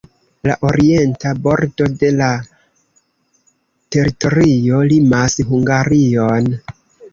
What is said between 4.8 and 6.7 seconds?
limas Hungarion.